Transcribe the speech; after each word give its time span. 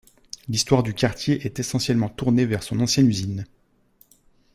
L’histoire 0.47 0.81
du 0.81 0.95
quartier 0.95 1.45
est 1.45 1.59
essentiellement 1.59 2.09
tournée 2.09 2.47
vers 2.47 2.63
son 2.63 2.79
ancienne 2.79 3.07
usine. 3.07 3.45